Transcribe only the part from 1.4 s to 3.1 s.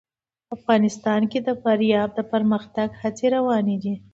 د فاریاب د پرمختګ